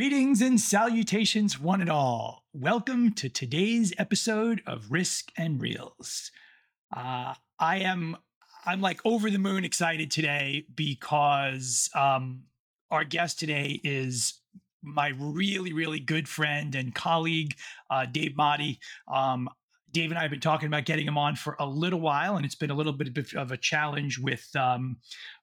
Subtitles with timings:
[0.00, 2.46] Greetings and salutations, one and all.
[2.54, 6.30] Welcome to today's episode of Risk and Reels.
[6.90, 8.16] Uh, I am
[8.64, 12.44] I'm like over the moon excited today because um,
[12.90, 14.40] our guest today is
[14.82, 17.54] my really really good friend and colleague
[17.90, 18.78] uh, Dave Mahdi.
[19.06, 19.50] Um,
[19.92, 22.46] Dave and I have been talking about getting him on for a little while, and
[22.46, 24.96] it's been a little bit of a challenge with um,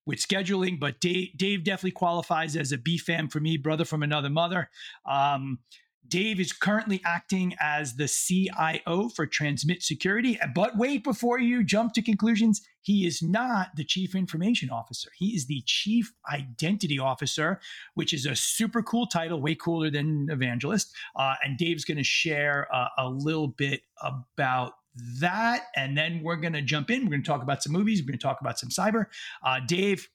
[0.08, 0.80] with scheduling.
[0.80, 4.70] But Dave, Dave definitely qualifies as a B fam for me, brother from another mother.
[5.06, 5.60] Um,
[6.08, 10.40] Dave is currently acting as the CIO for Transmit Security.
[10.56, 15.10] But wait, before you jump to conclusions, he is not the Chief Information Officer.
[15.18, 17.60] He is the Chief Identity Officer,
[17.96, 20.96] which is a super cool title, way cooler than Evangelist.
[21.16, 24.74] Uh, and Dave's going to share uh, a little bit about
[25.20, 25.66] that.
[25.76, 27.04] And then we're going to jump in.
[27.04, 28.02] We're going to talk about some movies.
[28.02, 29.06] We're going to talk about some cyber.
[29.46, 30.08] Uh, Dave,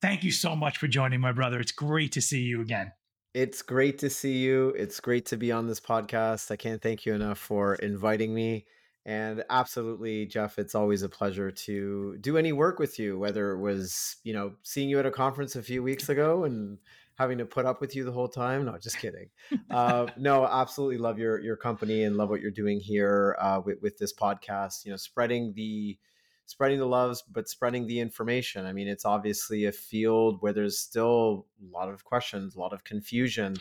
[0.00, 1.60] thank you so much for joining, my brother.
[1.60, 2.92] It's great to see you again.
[3.34, 4.70] It's great to see you.
[4.70, 6.50] It's great to be on this podcast.
[6.50, 8.66] I can't thank you enough for inviting me.
[9.04, 13.58] And absolutely, Jeff, it's always a pleasure to do any work with you, whether it
[13.58, 16.78] was, you know, seeing you at a conference a few weeks ago and
[17.22, 18.64] having to put up with you the whole time.
[18.64, 19.28] No, just kidding.
[19.70, 23.78] uh, no, absolutely love your your company and love what you're doing here uh, with,
[23.80, 24.84] with this podcast.
[24.84, 25.98] You know, spreading the
[26.46, 28.66] spreading the loves, but spreading the information.
[28.66, 32.72] I mean, it's obviously a field where there's still a lot of questions, a lot
[32.72, 33.56] of confusion,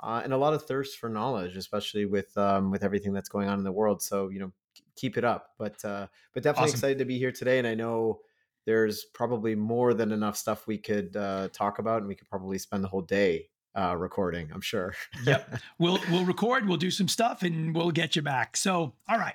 [0.00, 3.48] uh, and a lot of thirst for knowledge, especially with um, with everything that's going
[3.48, 4.02] on in the world.
[4.02, 4.52] So you know,
[4.94, 5.54] keep it up.
[5.58, 6.76] But uh, but definitely awesome.
[6.76, 8.20] excited to be here today, and I know
[8.66, 12.58] there's probably more than enough stuff we could uh, talk about, and we could probably
[12.58, 14.50] spend the whole day uh, recording.
[14.52, 14.94] I'm sure.
[15.24, 16.68] yep, we'll we'll record.
[16.68, 18.56] We'll do some stuff, and we'll get you back.
[18.56, 19.34] So, all right.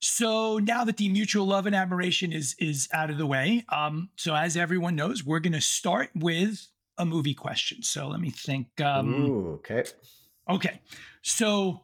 [0.00, 4.10] So now that the mutual love and admiration is is out of the way, um,
[4.16, 7.82] so as everyone knows, we're going to start with a movie question.
[7.82, 8.80] So let me think.
[8.80, 9.84] Um, Ooh, okay.
[10.48, 10.80] Okay.
[11.22, 11.80] So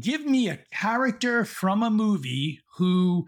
[0.00, 3.26] give me a character from a movie who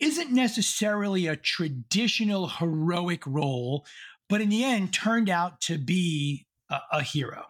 [0.00, 3.86] isn't necessarily a traditional heroic role,
[4.28, 7.44] but in the end turned out to be a, a hero.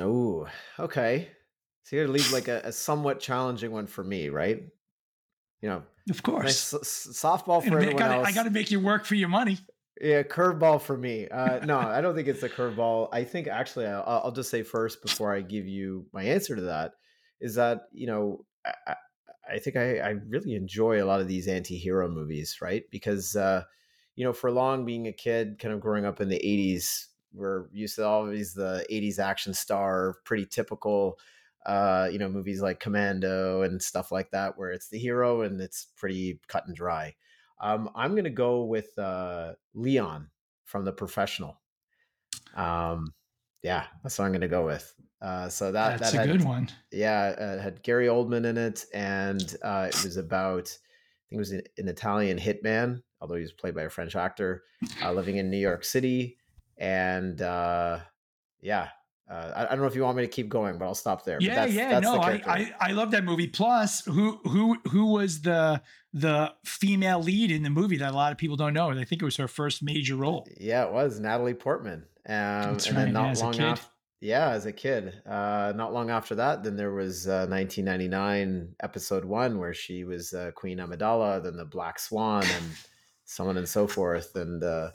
[0.00, 0.46] Oh,
[0.78, 1.28] okay.
[1.84, 4.62] So you're leave like a, a somewhat challenging one for me, right?
[5.60, 8.28] you know, of course, nice softball for everyone gotta, else.
[8.28, 9.58] I got to make you work for your money.
[10.00, 11.28] Yeah, curveball for me.
[11.28, 13.08] Uh, no, I don't think it's a curveball.
[13.12, 16.62] I think actually, I'll, I'll, just say first before I give you my answer to
[16.62, 16.92] that
[17.40, 18.94] is that you know I,
[19.50, 22.84] I think I, I, really enjoy a lot of these anti-hero movies, right?
[22.90, 23.64] Because uh,
[24.14, 27.66] you know, for long being a kid, kind of growing up in the '80s, we're
[27.72, 31.18] used to always the '80s action star, pretty typical
[31.68, 35.60] uh, you know, movies like Commando and stuff like that, where it's the hero and
[35.60, 37.14] it's pretty cut and dry.
[37.60, 40.30] Um, I'm going to go with uh, Leon
[40.64, 41.60] from The Professional.
[42.54, 43.12] Um,
[43.62, 44.94] yeah, that's what I'm going to go with.
[45.20, 46.68] Uh, so that that's that a had, good one.
[46.92, 51.38] Yeah, uh, had Gary Oldman in it, and uh, it was about I think it
[51.38, 54.62] was an, an, Italian hitman, although he was played by a French actor,
[55.02, 56.38] uh, living in New York City,
[56.76, 57.98] and uh,
[58.60, 58.90] yeah,
[59.30, 61.24] uh, I, I, don't know if you want me to keep going, but I'll stop
[61.24, 61.38] there.
[61.40, 63.46] Yeah, that's, yeah, that's no, I, I, I love that movie.
[63.46, 65.82] Plus, who who who was the
[66.14, 68.90] the female lead in the movie that a lot of people don't know?
[68.90, 70.46] I think it was her first major role.
[70.58, 72.04] Yeah, it was Natalie Portman.
[72.28, 73.04] Um, that's and right.
[73.04, 73.88] Then not yeah, long after,
[74.20, 75.22] yeah, as a kid.
[75.26, 80.34] Uh, not long after that, then there was uh, 1999 episode one where she was
[80.34, 82.72] uh, Queen Amidala, then the Black Swan, and
[83.24, 84.90] so on and so forth, and uh,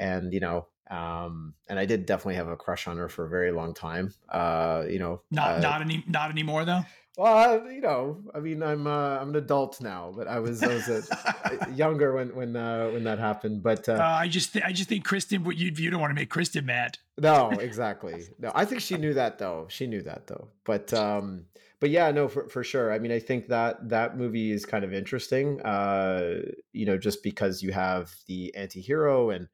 [0.00, 3.28] and you know um, and I did definitely have a crush on her for a
[3.28, 4.12] very long time.
[4.28, 6.84] Uh, you know, not uh, not any not anymore though.
[7.16, 10.74] Well, you know, I mean, I'm uh, I'm an adult now, but I was I
[10.74, 13.62] was a, younger when when uh, when that happened.
[13.62, 16.10] But uh, uh I just th- I just think Kristen, what you you don't want
[16.10, 16.98] to make Kristen mad.
[17.18, 18.24] No, exactly.
[18.38, 19.66] No, I think she knew that though.
[19.68, 20.48] She knew that though.
[20.64, 21.44] But um,
[21.78, 22.92] but yeah, no, for for sure.
[22.92, 25.60] I mean, I think that that movie is kind of interesting.
[25.60, 26.42] Uh,
[26.72, 29.46] you know, just because you have the anti-hero and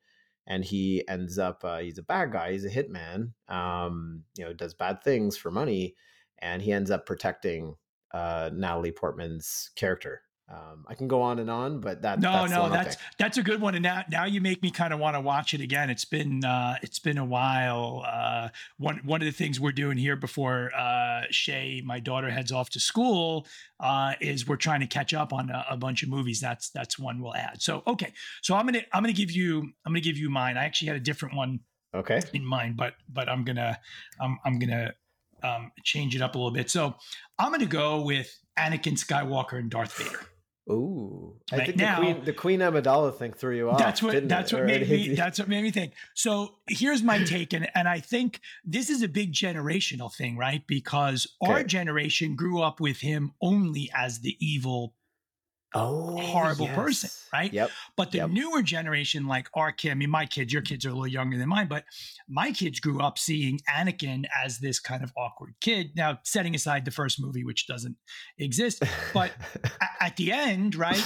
[0.47, 4.53] and he ends up uh, he's a bad guy he's a hitman um, you know
[4.53, 5.95] does bad things for money
[6.39, 7.75] and he ends up protecting
[8.13, 12.53] uh, natalie portman's character um, I can go on and on, but that no, that's
[12.53, 13.75] no, that's that's a good one.
[13.75, 15.91] And now, now you make me kind of want to watch it again.
[15.91, 18.05] It's been uh, it's been a while.
[18.07, 22.53] Uh, one one of the things we're doing here before uh, Shay, my daughter, heads
[22.53, 23.49] off to school,
[23.81, 26.41] uh, is we're trying to catch up on a, a, bunch of movies.
[26.41, 27.61] That's that's one we'll add.
[27.61, 28.13] So okay,
[28.43, 30.57] so I'm gonna I'm gonna give you I'm gonna give you mine.
[30.57, 31.59] I actually had a different one.
[31.93, 32.21] Okay.
[32.35, 33.81] In mind, but but I'm gonna
[34.21, 34.95] I'm I'm gonna
[35.43, 36.71] um, change it up a little bit.
[36.71, 36.95] So
[37.37, 40.21] I'm gonna go with Anakin Skywalker and Darth Vader.
[40.69, 43.79] Ooh, I think now- the Queen, the Queen Amidala thing threw you off.
[43.79, 44.57] that's what didn't that's it?
[44.57, 47.87] what Or made me that's what made me think so here's my take and, and
[47.89, 52.99] i think this is a big generational thing right because our generation grew up with
[52.99, 54.95] him only as the evil
[55.75, 57.53] oh, horrible person, right?
[57.53, 57.71] Yep.
[57.97, 58.31] but the Yep.
[58.31, 61.37] newer generation like our kid i mean my kids your kids are a little younger
[61.37, 61.85] than mine but
[62.29, 66.85] my kids grew up seeing anakin as this kind of awkward kid now setting aside
[66.85, 67.97] the first movie which doesn't
[68.39, 68.83] exist
[69.13, 69.33] But-
[70.01, 71.05] at the end right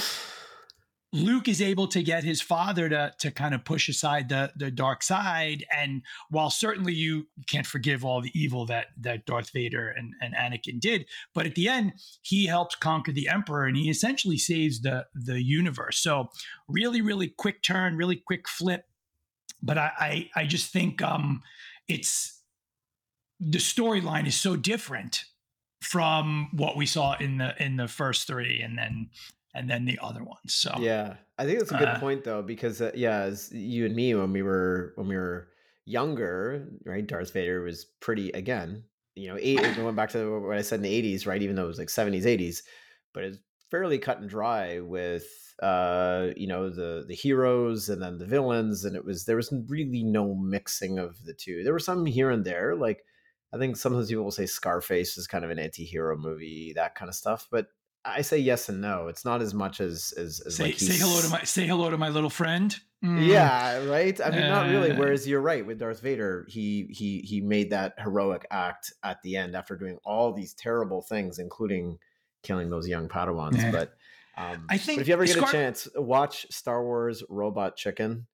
[1.13, 4.71] Luke is able to get his father to to kind of push aside the the
[4.71, 9.89] dark side, and while certainly you can't forgive all the evil that that Darth Vader
[9.89, 13.89] and, and Anakin did, but at the end he helps conquer the Emperor, and he
[13.89, 15.97] essentially saves the the universe.
[15.97, 16.29] So
[16.67, 18.85] really, really quick turn, really quick flip.
[19.61, 21.41] But I I, I just think um
[21.89, 22.41] it's
[23.39, 25.25] the storyline is so different
[25.81, 29.09] from what we saw in the in the first three, and then
[29.53, 30.53] and then the other ones.
[30.53, 33.85] So Yeah, I think that's a good Uh, point though, because uh, yeah, as you
[33.85, 35.49] and me when we were when we were
[35.85, 37.05] younger, right?
[37.05, 38.83] Darth Vader was pretty again,
[39.15, 41.41] you know, eight, going back to what I said in the eighties, right?
[41.41, 42.63] Even though it was like seventies, eighties,
[43.13, 43.37] but it's
[43.69, 45.25] fairly cut and dry with
[45.61, 49.53] uh, you know, the the heroes and then the villains, and it was there was
[49.67, 51.63] really no mixing of the two.
[51.63, 53.03] There were some here and there, like
[53.53, 57.09] I think sometimes people will say Scarface is kind of an anti-hero movie, that kind
[57.09, 57.67] of stuff, but
[58.03, 59.07] I say yes and no.
[59.07, 61.89] It's not as much as as, as say like say hello to my say hello
[61.89, 62.77] to my little friend.
[63.03, 63.25] Mm.
[63.25, 64.19] yeah, right.
[64.21, 64.91] I mean, not really.
[64.91, 69.21] Uh, Whereas you're right with Darth Vader, he he he made that heroic act at
[69.23, 71.97] the end after doing all these terrible things, including
[72.43, 73.57] killing those young Padawans.
[73.57, 73.71] Yeah.
[73.71, 73.93] But
[74.37, 77.75] um, I but think if you ever get Scar- a chance, watch Star Wars Robot
[77.75, 78.27] Chicken.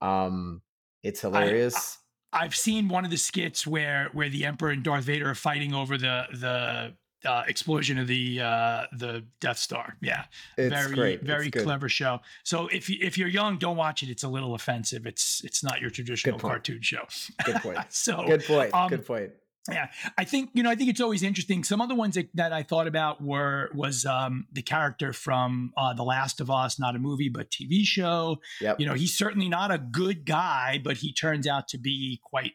[0.00, 0.62] Um,
[1.02, 1.98] it's hilarious.
[2.32, 5.74] I've seen one of the skits where where the Emperor and Darth Vader are fighting
[5.74, 6.94] over the the
[7.24, 9.96] uh, explosion of the uh, the Death Star.
[10.00, 10.24] Yeah,
[10.56, 11.22] it's very great.
[11.22, 11.64] very it's good.
[11.64, 12.20] clever show.
[12.44, 14.08] So if you, if you're young, don't watch it.
[14.08, 15.06] It's a little offensive.
[15.06, 17.06] It's it's not your traditional cartoon show.
[17.44, 17.78] Good point.
[17.90, 18.74] so Good point.
[18.74, 19.32] um, good point.
[19.70, 20.70] Yeah, I think you know.
[20.70, 21.64] I think it's always interesting.
[21.64, 25.92] Some other ones that, that I thought about were was um, the character from uh,
[25.92, 28.38] The Last of Us, not a movie but TV show.
[28.62, 28.80] Yep.
[28.80, 32.52] You know, he's certainly not a good guy, but he turns out to be quite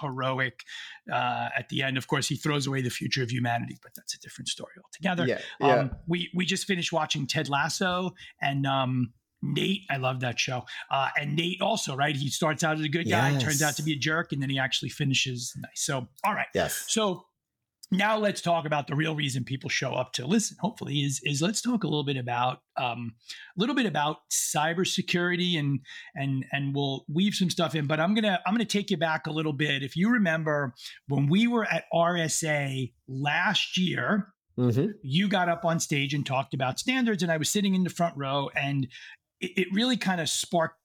[0.00, 0.62] heroic
[1.12, 1.96] uh, at the end.
[1.96, 5.26] Of course, he throws away the future of humanity, but that's a different story altogether.
[5.26, 5.40] yeah.
[5.60, 5.74] Yeah.
[5.74, 9.12] Um, we we just finished watching Ted Lasso and um,
[9.42, 9.82] Nate.
[9.90, 10.64] I love that show.
[10.90, 12.16] Uh, and Nate also, right?
[12.16, 14.50] He starts out as a good guy, turns out to be a jerk, and then
[14.50, 15.70] he actually finishes nice.
[15.74, 16.46] So, all right.
[16.54, 16.84] yes.
[16.88, 17.26] So
[17.90, 20.56] now let's talk about the real reason people show up to listen.
[20.60, 23.14] Hopefully, is is let's talk a little bit about um,
[23.56, 25.80] a little bit about cybersecurity and
[26.14, 27.86] and and we'll weave some stuff in.
[27.86, 29.82] But I'm gonna I'm gonna take you back a little bit.
[29.82, 30.74] If you remember
[31.08, 36.52] when we were at RSA last year, hmm you got up on stage and talked
[36.52, 38.86] about standards, and I was sitting in the front row, and
[39.40, 40.76] it, it really kind of sparked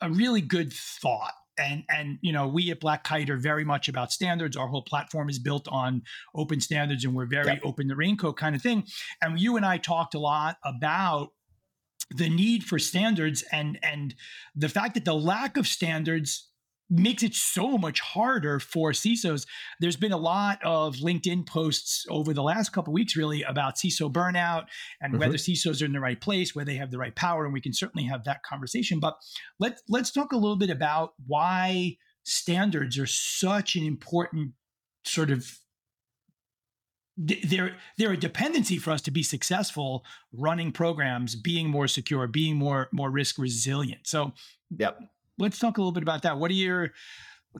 [0.00, 1.34] a really good thought.
[1.58, 4.56] And and you know, we at Black Kite are very much about standards.
[4.56, 6.02] Our whole platform is built on
[6.34, 7.60] open standards, and we're very Yep.
[7.64, 8.86] open the raincoat kind of thing.
[9.22, 11.32] And you and I talked a lot about
[12.10, 14.14] the need for standards and and
[14.54, 16.48] the fact that the lack of standards
[16.88, 19.46] makes it so much harder for CISOs.
[19.80, 23.76] There's been a lot of LinkedIn posts over the last couple of weeks, really, about
[23.76, 24.66] CISO burnout
[25.00, 25.18] and Mhm.
[25.18, 27.60] whether CISOs are in the right place, where they have the right power, and we
[27.60, 29.00] can certainly have that conversation.
[29.00, 29.16] But
[29.58, 34.52] let's let's talk a little bit about why standards are such an important
[35.04, 35.58] sort of
[37.18, 42.56] they're they're a dependency for us to be successful running programs being more secure being
[42.56, 44.32] more more risk resilient so
[44.70, 45.00] Yep.
[45.38, 46.92] Let's talk a little bit about that what are your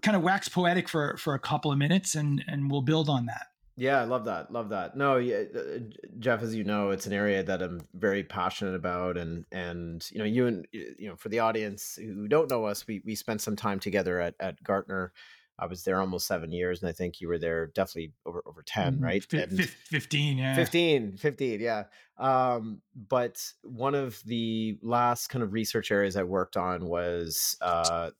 [0.03, 3.27] kind of wax poetic for for a couple of minutes and and we'll build on
[3.27, 3.47] that
[3.79, 4.51] Yeah, I love that.
[4.51, 4.97] Love that.
[4.97, 5.81] No, yeah, uh,
[6.19, 10.19] Jeff, as you know, it's an area that I'm very passionate about, and and you
[10.19, 13.43] know, you and you know, for the audience who don't know us, we we spent
[13.43, 15.13] some time together at at Gartner.
[15.59, 18.63] I was there almost seven years, and I think you were there definitely over over
[18.63, 19.25] 10 right?
[19.25, 20.55] Fi- And- fif- 15 yeah.
[20.55, 21.85] 15 15 yeah.
[22.19, 28.11] Um but one of the last kind of research areas i worked on was uh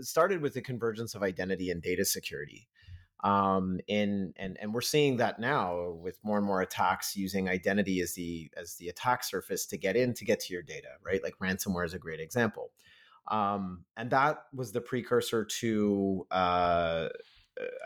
[0.00, 2.68] started with the convergence of identity and data security.
[3.22, 8.00] Um in and and we're seeing that now with more and more attacks using identity
[8.00, 11.22] as the as the attack surface to get in to get to your data right?
[11.22, 12.72] Like ransomware is a great example
[13.28, 17.08] um and that was the precursor to uh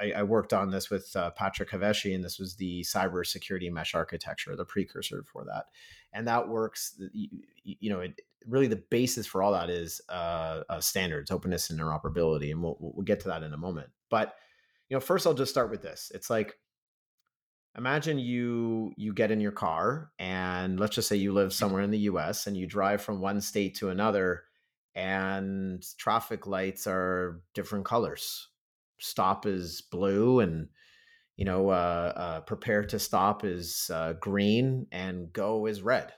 [0.00, 3.94] I, I worked on this with uh, Patrick Hevesi, and this was the cybersecurity mesh
[3.94, 5.64] architecture, the precursor for that.
[6.12, 7.28] And that works, you,
[7.64, 11.80] you know, it, really the basis for all that is uh, uh, standards, openness, and
[11.80, 12.50] interoperability.
[12.50, 13.88] And we'll, we'll get to that in a moment.
[14.10, 14.34] But,
[14.88, 16.12] you know, first I'll just start with this.
[16.14, 16.54] It's like
[17.76, 21.90] imagine you you get in your car and let's just say you live somewhere in
[21.90, 24.44] the US and you drive from one state to another
[24.94, 28.48] and traffic lights are different colors.
[28.98, 30.68] Stop is blue and
[31.36, 36.12] you know uh, uh, prepare to stop is uh, green and go is red.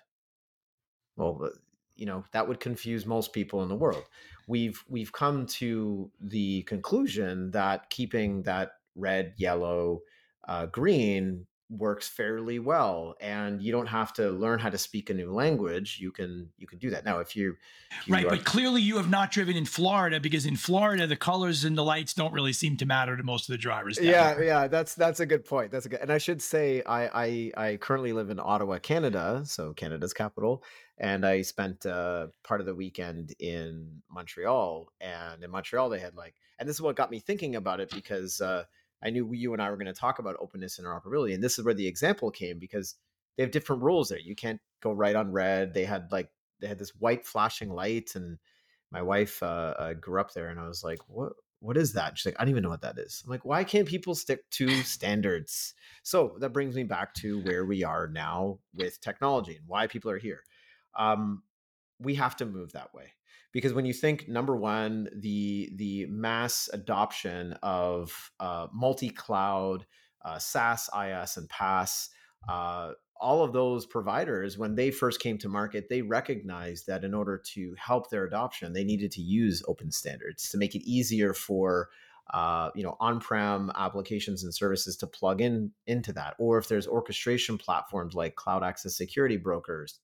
[1.17, 1.49] Well, uh,
[1.97, 4.05] you know that would confuse most people in the world.
[4.47, 10.03] We've we've come to the conclusion that keeping that red, yellow,
[10.47, 15.15] uh, green works fairly well and you don't have to learn how to speak a
[15.15, 17.05] new language you can you can do that.
[17.05, 17.57] Now if you,
[17.91, 21.07] if you right are, but clearly you have not driven in florida because in florida
[21.07, 23.99] the colors and the lights don't really seem to matter to most of the drivers
[24.01, 27.09] yeah yeah that's that's a good point that's a good and i should say i
[27.25, 30.63] i i currently live in ottawa canada so canada's capital
[30.99, 36.15] and i spent uh, part of the weekend in montreal and in montreal they had
[36.15, 38.65] like and this is what got me thinking about it because uh
[39.07, 41.33] I knew you and I were going to talk about openness and interoperability.
[41.33, 42.97] And this is where the example came because
[43.37, 44.19] they have different rules there.
[44.19, 45.75] You can't go right on red.
[45.75, 46.29] They had like,
[46.61, 48.17] they had this white flashing light.
[48.17, 48.39] And
[48.91, 51.33] my wife uh, uh, grew up there and I was like, what?
[51.61, 52.19] What is that?
[52.19, 53.23] She's like, I don't even know what that is.
[53.25, 55.73] I'm like, why can't people stick to standards?
[56.03, 60.11] So that brings me back to where we are now with technology and why people
[60.11, 60.43] are here.
[60.99, 61.43] Um,
[61.99, 63.16] we have to move that way
[63.57, 69.87] because when you think number one the the mass adoption of uh, multi-cloud
[70.23, 72.11] uh, SaaS, IaaS, and PaaS,
[72.51, 77.15] uh, all of those providers, when they first came to market, they recognized that in
[77.15, 81.33] order to help their adoption, they needed to use open standards to make it easier
[81.33, 81.89] for
[82.35, 86.35] uh, you know on-prem applications and services to plug in into that.
[86.39, 89.99] Or if there's orchestration platforms like cloud access security brokers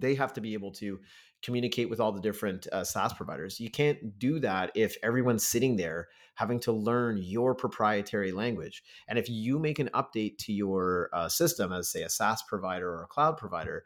[0.00, 1.00] they have to be able to
[1.42, 3.60] communicate with all the different uh, SaaS providers.
[3.60, 8.82] You can't do that if everyone's sitting there having to learn your proprietary language.
[9.08, 12.90] And if you make an update to your uh, system as, say, a SaaS provider
[12.90, 13.84] or a cloud provider,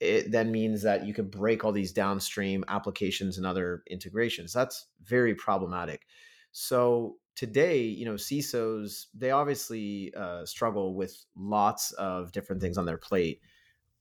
[0.00, 4.52] it then means that you can break all these downstream applications and other integrations.
[4.52, 6.06] That's very problematic.
[6.52, 12.86] So today, you know, CISOs they obviously uh, struggle with lots of different things on
[12.86, 13.40] their plate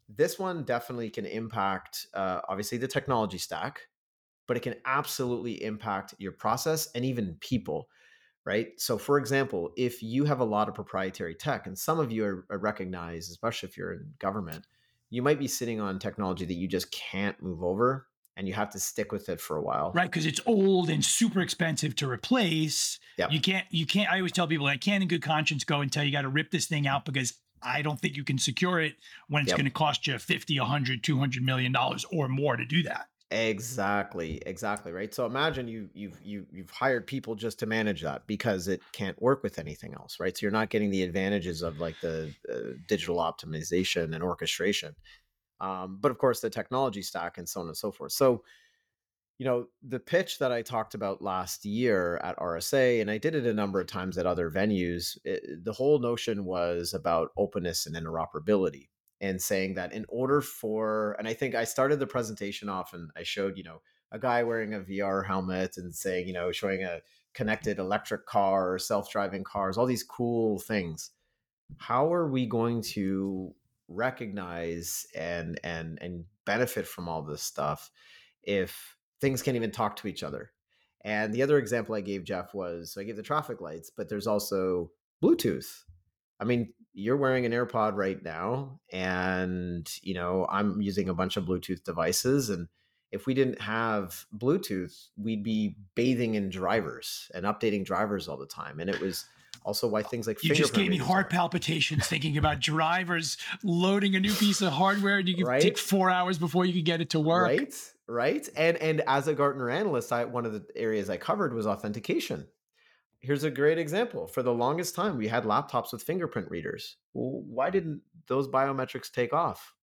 [0.09, 3.81] this one definitely can impact uh, obviously the technology stack
[4.47, 7.87] but it can absolutely impact your process and even people
[8.45, 8.79] right?
[8.79, 12.23] So for example if you have a lot of proprietary tech and some of you
[12.23, 14.65] are, are recognized especially if you're in government
[15.09, 18.69] you might be sitting on technology that you just can't move over and you have
[18.69, 19.91] to stick with it for a while.
[19.93, 22.99] Right because it's old and super expensive to replace.
[23.17, 23.31] Yep.
[23.31, 25.91] you can't you can't i always tell people i can't in good conscience go and
[25.91, 28.79] tell you got to rip this thing out because I don't think you can secure
[28.79, 28.95] it
[29.29, 29.57] when it's yep.
[29.57, 33.07] going to cost you 50, 100, 200 million dollars or more to do that.
[33.29, 35.13] Exactly, exactly, right?
[35.13, 39.21] So imagine you you've you you've hired people just to manage that because it can't
[39.21, 40.37] work with anything else, right?
[40.37, 44.95] So you're not getting the advantages of like the uh, digital optimization and orchestration.
[45.59, 48.13] Um, but of course the technology stack and so on and so forth.
[48.13, 48.43] So
[49.37, 53.35] you know, the pitch that I talked about last year at RSA, and I did
[53.35, 57.85] it a number of times at other venues, it, the whole notion was about openness
[57.85, 58.87] and interoperability
[59.21, 63.11] and saying that in order for, and I think I started the presentation off and
[63.15, 66.83] I showed, you know, a guy wearing a VR helmet and saying, you know, showing
[66.83, 67.01] a
[67.33, 71.11] connected electric car self driving cars, all these cool things.
[71.77, 73.53] How are we going to
[73.89, 77.89] recognize and and and benefit from all this stuff
[78.43, 80.51] if things can't even talk to each other.
[81.03, 84.09] And the other example I gave Jeff was so I gave the traffic lights, but
[84.09, 84.91] there's also
[85.23, 85.83] Bluetooth.
[86.39, 91.37] I mean, you're wearing an AirPod right now, and you know I'm using a bunch
[91.37, 92.67] of Bluetooth devices, and
[93.11, 98.45] if we didn't have Bluetooth, we'd be bathing in drivers and updating drivers all the
[98.45, 99.25] time, and it was
[99.63, 104.19] also why things like you just gave me heart palpitations thinking about drivers loading a
[104.19, 105.61] new piece of hardware and you could right?
[105.61, 108.47] take four hours before you could get it to work right right?
[108.55, 112.47] And and as a Gartner analyst, I one of the areas I covered was authentication.
[113.19, 114.27] Here's a great example.
[114.27, 116.97] For the longest time, we had laptops with fingerprint readers.
[117.13, 119.73] Well, why didn't those biometrics take off?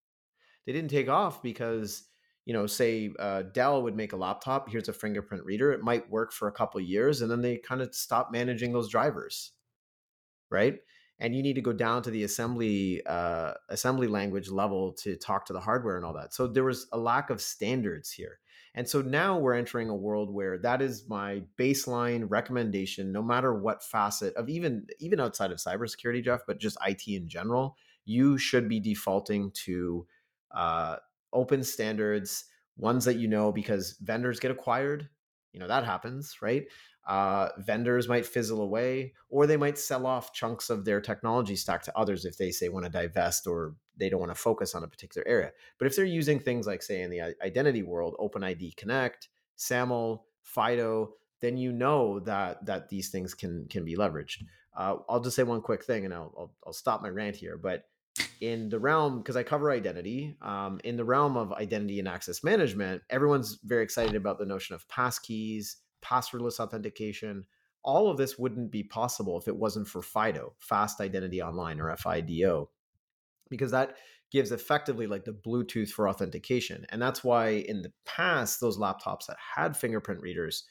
[0.67, 2.05] They didn't take off because
[2.47, 4.69] you know, say uh, Dell would make a laptop.
[4.69, 5.73] Here's a fingerprint reader.
[5.73, 8.91] It might work for a couple years, and then they kind of stop managing those
[8.91, 9.53] drivers,
[10.51, 10.81] right?
[11.25, 15.47] And you need to go down to the assembly uh, assembly language level to talk
[15.47, 16.35] to the hardware and all that.
[16.35, 18.41] So there was a lack of standards here.
[18.75, 23.55] And so now we're entering a world where that is my baseline recommendation, no matter
[23.55, 28.37] what facet of even even outside of cybersecurity, Jeff, but just IT in general, you
[28.37, 30.07] should be defaulting to
[30.51, 30.97] uh,
[31.33, 32.45] open standards,
[32.77, 35.09] ones that you know because vendors get acquired.
[35.55, 36.67] You know that happens, right?
[37.07, 41.83] Uh, vendors might fizzle away, or they might sell off chunks of their technology stack
[41.83, 44.83] to others if they say want to divest or they don't want to focus on
[44.83, 45.53] a particular area.
[45.79, 51.15] But if they're using things like, say, in the identity world, OpenID Connect, SAML, FIDO,
[51.41, 54.45] then you know that that these things can can be leveraged.
[54.77, 57.57] Uh, I'll just say one quick thing, and I'll, I'll, I'll stop my rant here.
[57.57, 57.85] But
[58.41, 62.43] in the realm, because I cover identity, um, in the realm of identity and access
[62.43, 67.45] management, everyone's very excited about the notion of passkeys passwordless authentication.
[67.83, 71.95] All of this wouldn't be possible if it wasn't for FIDO, Fast Identity Online or
[71.97, 72.71] FIDO,
[73.51, 73.97] because that
[74.31, 76.87] gives effectively like the Bluetooth for authentication.
[76.91, 80.65] And that's why in the past, those laptops that had fingerprint readers,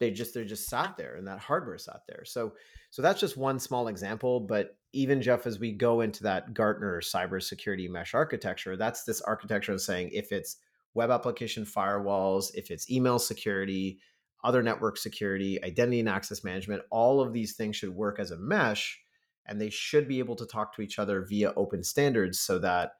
[0.00, 2.24] they just they're just sat there and that hardware sat there.
[2.24, 2.54] So
[2.90, 4.40] so that's just one small example.
[4.40, 9.72] But even Jeff, as we go into that Gartner cybersecurity mesh architecture, that's this architecture
[9.72, 10.56] of saying if it's
[10.94, 14.00] web application firewalls, if it's email security,
[14.44, 18.38] other network security, identity and access management, all of these things should work as a
[18.38, 19.00] mesh
[19.46, 22.92] and they should be able to talk to each other via open standards so that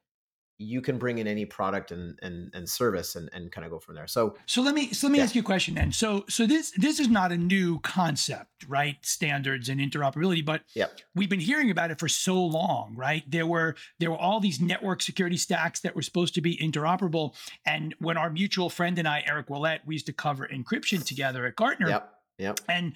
[0.59, 3.79] you can bring in any product and and, and service and, and kind of go
[3.79, 4.07] from there.
[4.07, 5.23] So so let me so let me yeah.
[5.23, 5.91] ask you a question then.
[5.91, 8.97] So so this this is not a new concept, right?
[9.01, 10.99] Standards and interoperability, but yep.
[11.15, 13.23] we've been hearing about it for so long, right?
[13.29, 17.33] There were there were all these network security stacks that were supposed to be interoperable,
[17.65, 21.45] and when our mutual friend and I, Eric Willett, we used to cover encryption together
[21.45, 21.89] at Gartner.
[21.89, 22.13] Yep.
[22.37, 22.59] Yep.
[22.69, 22.93] And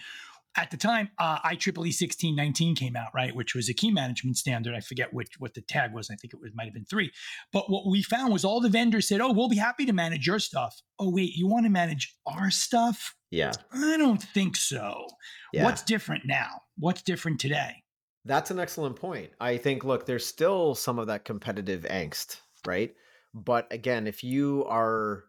[0.55, 4.75] at the time, uh, IEEE 1619 came out, right, which was a key management standard.
[4.75, 6.09] I forget which what the tag was.
[6.11, 7.11] I think it was might have been three.
[7.51, 10.27] But what we found was all the vendors said, "Oh, we'll be happy to manage
[10.27, 13.15] your stuff." Oh, wait, you want to manage our stuff?
[13.31, 15.07] Yeah, I don't think so.
[15.53, 15.63] Yeah.
[15.63, 16.61] What's different now?
[16.77, 17.83] What's different today?
[18.25, 19.31] That's an excellent point.
[19.39, 22.93] I think, look, there's still some of that competitive angst, right?
[23.33, 25.25] But again, if you are,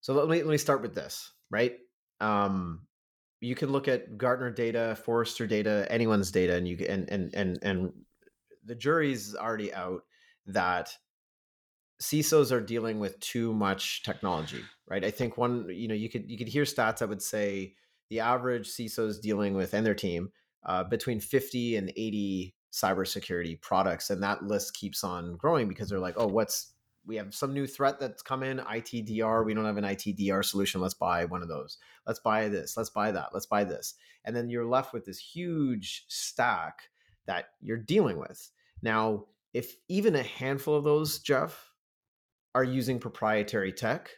[0.00, 1.76] so let me let me start with this, right?
[2.20, 2.87] Um,
[3.40, 7.58] you can look at Gartner data, Forrester data, anyone's data, and you and and and
[7.62, 7.92] and
[8.64, 10.02] the jury's already out
[10.46, 10.96] that
[12.00, 15.04] CISOs are dealing with too much technology, right?
[15.04, 17.74] I think one, you know, you could you could hear stats that would say
[18.10, 20.30] the average CISO is dealing with and their team
[20.64, 25.98] uh, between 50 and 80 cybersecurity products, and that list keeps on growing because they're
[25.98, 26.74] like, oh, what's
[27.08, 29.44] we have some new threat that's come in ITDR.
[29.44, 30.82] We don't have an ITDR solution.
[30.82, 31.78] Let's buy one of those.
[32.06, 32.76] Let's buy this.
[32.76, 33.30] Let's buy that.
[33.32, 33.94] Let's buy this.
[34.26, 36.82] And then you're left with this huge stack
[37.26, 38.50] that you're dealing with.
[38.82, 41.72] Now, if even a handful of those, Jeff,
[42.54, 44.10] are using proprietary tech,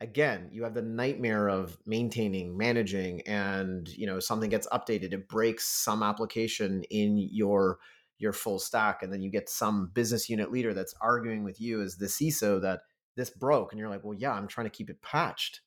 [0.00, 5.28] again, you have the nightmare of maintaining, managing, and you know something gets updated, it
[5.28, 7.78] breaks some application in your
[8.22, 11.82] your full stack and then you get some business unit leader that's arguing with you
[11.82, 12.82] as the CISO that
[13.16, 15.60] this broke and you're like well yeah I'm trying to keep it patched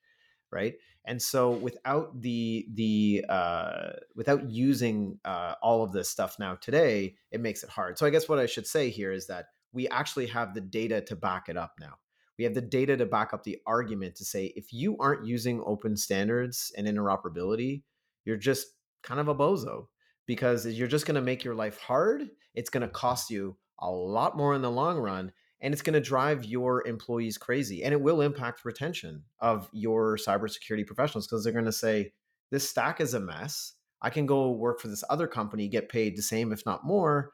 [0.52, 6.56] right and so without the the uh, without using uh, all of this stuff now
[6.56, 9.48] today it makes it hard so I guess what I should say here is that
[9.74, 11.96] we actually have the data to back it up now
[12.38, 15.62] we have the data to back up the argument to say if you aren't using
[15.66, 17.84] open standards and interoperability
[18.24, 18.68] you're just
[19.04, 19.88] kind of a bozo
[20.26, 22.30] because you're just going to make your life hard.
[22.56, 25.94] It's going to cost you a lot more in the long run and it's going
[25.94, 31.44] to drive your employees crazy and it will impact retention of your cybersecurity professionals because
[31.44, 32.12] they're going to say
[32.52, 36.16] this stack is a mess i can go work for this other company get paid
[36.16, 37.32] the same if not more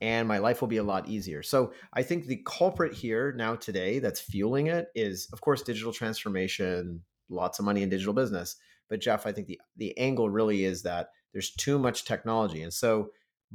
[0.00, 3.54] and my life will be a lot easier so i think the culprit here now
[3.54, 8.56] today that's fueling it is of course digital transformation lots of money in digital business
[8.88, 12.62] but jeff i think the the angle really is that there's too much technology.
[12.62, 13.10] And so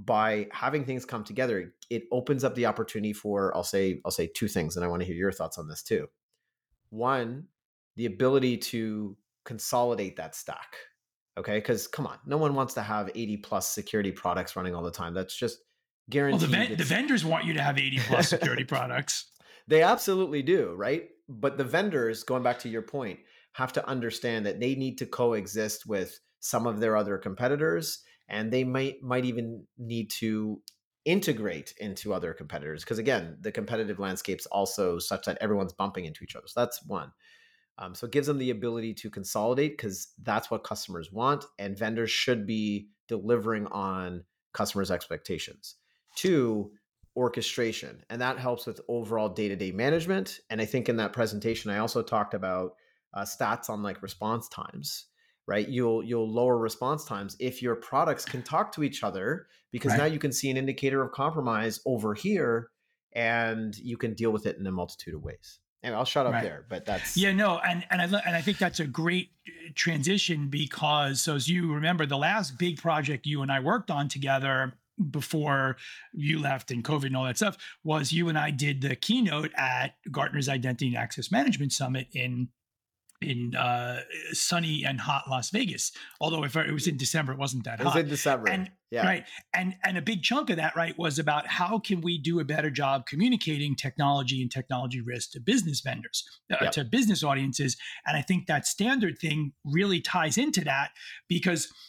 [0.06, 4.28] by having things come together, it opens up the opportunity for I'll say I'll say
[4.28, 6.08] two things and I want to hear your thoughts on this too.
[6.90, 7.48] One,
[7.98, 10.76] the ability to consolidate that stack.
[11.38, 11.60] Okay?
[11.60, 14.92] Cuz come on, no one wants to have 80 plus security products running all the
[14.92, 15.14] time.
[15.14, 15.60] That's just
[16.10, 16.50] guaranteed.
[16.50, 19.32] Well, the, the vendors want you to have 80 plus security products.
[19.68, 21.10] They absolutely do, right?
[21.28, 23.20] But the vendors, going back to your point,
[23.54, 28.52] have to understand that they need to coexist with some of their other competitors and
[28.52, 30.62] they might might even need to
[31.06, 36.24] integrate into other competitors because again the competitive landscape's also such that everyone's bumping into
[36.24, 37.12] each other so that's one.
[37.78, 41.78] Um, so it gives them the ability to consolidate because that's what customers want and
[41.78, 45.76] vendors should be delivering on customers expectations.
[46.16, 46.72] Two
[47.16, 51.80] orchestration and that helps with overall day-to-day management and i think in that presentation i
[51.80, 52.76] also talked about
[53.14, 55.08] uh, stats on like response times
[55.50, 59.92] right you'll you'll lower response times if your products can talk to each other because
[59.92, 60.00] right.
[60.00, 62.70] now you can see an indicator of compromise over here
[63.14, 66.34] and you can deal with it in a multitude of ways anyway, I'll shut up
[66.34, 66.44] right.
[66.44, 66.66] there.
[66.70, 70.50] But that's yeah, no, and and I and I think that's a great uh, transition
[70.50, 74.74] because so as you remember, the last big project you and I worked on together
[75.12, 75.78] before
[76.14, 79.52] you left and COVID and all that stuff was you and I did the keynote
[79.56, 82.50] at Gartner's Identity and Access Management Summit in
[83.22, 84.02] in uh,
[84.32, 85.92] sunny and hot Las Vegas.
[86.22, 87.82] Although if it was in December, it wasn't that hot.
[87.82, 88.50] It was in December.
[88.50, 89.06] And, yeah.
[89.06, 89.26] Right.
[89.54, 92.44] And and a big chunk of that, right, was about how can we do a
[92.44, 96.72] better job communicating technology and technology risk to business vendors, uh, yep.
[96.72, 97.78] to business audiences.
[98.08, 100.92] And I think that standard thing really ties into that
[101.28, 101.72] because–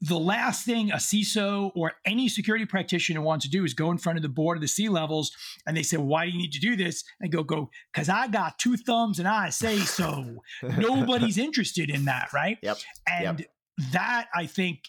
[0.00, 3.98] the last thing a CISO or any security practitioner wants to do is go in
[3.98, 5.30] front of the board of the C levels
[5.66, 7.04] and they say, Why do you need to do this?
[7.20, 10.42] And go, go, because I got two thumbs and I say so.
[10.62, 12.58] Nobody's interested in that, right?
[12.62, 12.78] Yep.
[13.08, 13.48] And yep.
[13.92, 14.80] that I think,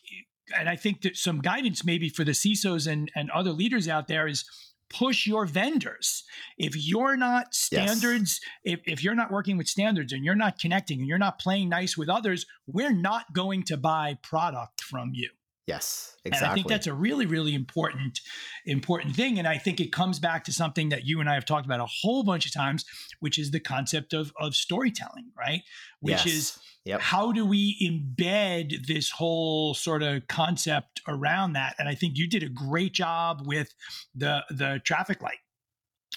[0.58, 4.08] and I think that some guidance maybe for the CISOs and, and other leaders out
[4.08, 4.46] there is
[4.94, 6.24] push your vendors.
[6.58, 8.80] If you're not standards, yes.
[8.80, 11.70] if, if you're not working with standards and you're not connecting and you're not playing
[11.70, 15.30] nice with others, we're not going to buy product from you.
[15.68, 16.46] Yes, exactly.
[16.46, 18.20] And I think that's a really, really important,
[18.66, 19.38] important thing.
[19.38, 21.80] And I think it comes back to something that you and I have talked about
[21.80, 22.84] a whole bunch of times,
[23.20, 25.62] which is the concept of of storytelling, right?
[26.00, 26.28] Which yes.
[26.28, 27.02] is Yep.
[27.02, 31.76] How do we embed this whole sort of concept around that?
[31.78, 33.74] And I think you did a great job with
[34.16, 35.38] the the traffic light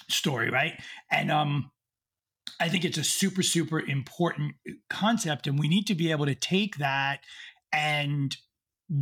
[0.09, 0.81] story, right?
[1.11, 1.71] And um
[2.59, 4.55] I think it's a super super important
[4.89, 7.19] concept and we need to be able to take that
[7.71, 8.35] and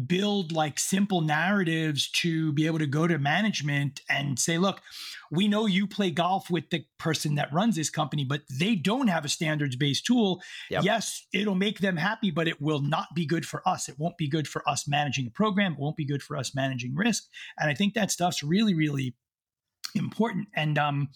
[0.07, 4.81] build like simple narratives to be able to go to management and say, look,
[5.29, 9.07] we know you play golf with the person that runs this company, but they don't
[9.07, 10.41] have a standards based tool.
[10.69, 10.83] Yep.
[10.83, 13.89] Yes, it'll make them happy, but it will not be good for us.
[13.89, 15.73] It won't be good for us managing a program.
[15.73, 17.25] It won't be good for us managing risk.
[17.59, 19.15] And I think that stuff's really, really
[19.95, 20.47] important.
[20.55, 21.09] And um,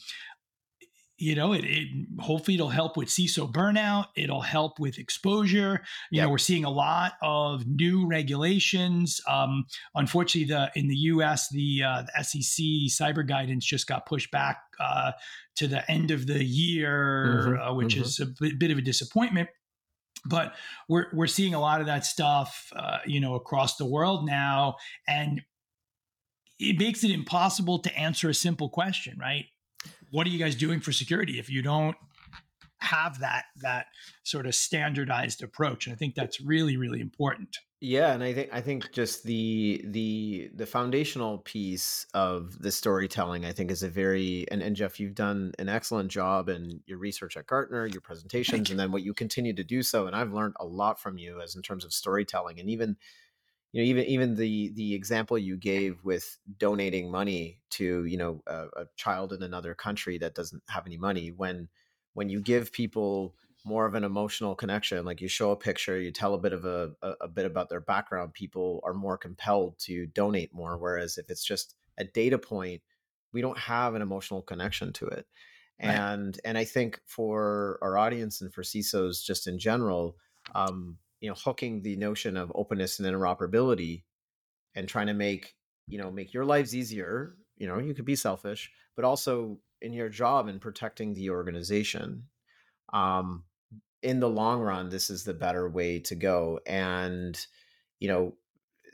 [1.18, 1.88] you know, it, it,
[2.20, 4.08] hopefully it'll help with CISO burnout.
[4.16, 5.82] It'll help with exposure.
[6.12, 6.26] You yep.
[6.26, 9.20] know, we're seeing a lot of new regulations.
[9.28, 14.30] Um, unfortunately, the in the U.S., the, uh, the SEC cyber guidance just got pushed
[14.30, 15.14] back uh,
[15.56, 17.62] to the end of the year, mm-hmm.
[17.62, 18.04] uh, which mm-hmm.
[18.04, 19.50] is a bit, bit of a disappointment
[20.26, 20.56] but
[20.90, 24.76] we're we're seeing a lot of that stuff, uh, you know, across the world now,
[25.08, 25.42] and
[26.60, 29.46] it makes it impossible to answer a simple question, right?
[30.12, 31.96] What are you guys doing for security if you don't
[32.80, 33.88] have that that
[34.24, 35.88] sort of standardized approach?
[35.88, 37.58] And i think that's really really important.
[37.80, 43.46] Yeah and i think i think just the the the foundational piece of the storytelling
[43.46, 46.98] i think is a very and, and jeff you've done an excellent job in your
[46.98, 50.34] research at gartner your presentations and then what you continue to do so and i've
[50.34, 52.98] learned a lot from you as in terms of storytelling and even
[53.72, 58.42] you know even even the the example you gave with donating money to you know
[58.48, 61.68] a, a, child in another country that doesn't have any money when
[62.14, 66.12] when you give people more of an emotional connection like you show a picture you
[66.12, 69.78] tell a bit of a, a, a bit about their background people are more compelled
[69.78, 72.82] to donate more whereas if it's just a data point
[73.34, 75.28] we don't have an emotional connection to it
[75.84, 75.92] right.
[75.92, 80.16] and and i think for our audience and for cisos just in general
[80.56, 84.04] um, you know hooking the notion of openness and interoperability
[84.76, 85.56] and trying to make
[85.88, 89.94] you know make your lives easier you know you could be selfish but also in
[89.94, 92.24] your job and protecting the organization
[92.94, 93.44] um
[94.04, 96.60] in the long run this is the better way to go.
[96.66, 97.38] And
[98.00, 98.36] you know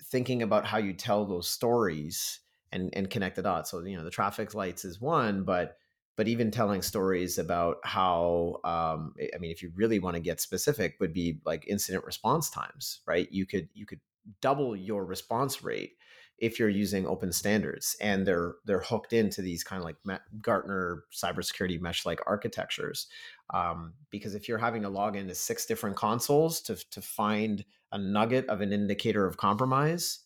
[0.05, 2.39] thinking about how you tell those stories
[2.71, 3.71] and and connect the dots.
[3.71, 5.77] So you know the traffic lights is one but
[6.15, 10.41] but even telling stories about how um, i mean if you really want to get
[10.41, 13.99] specific would be like incident response times right you could you could
[14.41, 15.93] double your response rate
[16.38, 19.95] if you're using open standards and they're they're hooked into these kind of like
[20.41, 23.08] Gartner cybersecurity mesh like architectures.
[23.54, 27.97] Um, because if you're having to log into six different consoles to to find a
[27.97, 30.19] nugget of an indicator of compromise,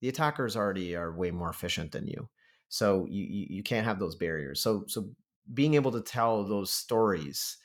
[0.00, 2.28] the attackers already are way more efficient than you.
[2.68, 4.60] So you you can't have those barriers.
[4.60, 5.10] So so
[5.52, 7.56] being able to tell those stories,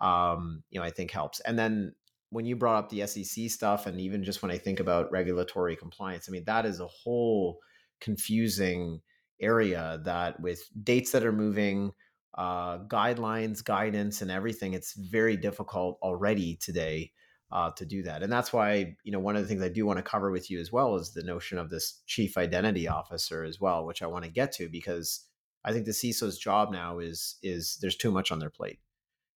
[0.00, 1.40] um, you know, I think helps.
[1.40, 1.94] And then
[2.30, 5.76] when you brought up the SEC stuff, and even just when I think about regulatory
[5.76, 7.58] compliance, I mean, that is a whole
[8.00, 9.00] confusing
[9.40, 11.92] area that with dates that are moving,
[12.36, 17.12] uh, guidelines, guidance, and everything, it's very difficult already today
[17.52, 18.22] uh, to do that.
[18.22, 20.50] And that's why, you know, one of the things I do want to cover with
[20.50, 24.06] you as well is the notion of this chief identity officer as well, which I
[24.06, 25.24] want to get to because
[25.64, 28.78] I think the CISO's job now is is there's too much on their plate,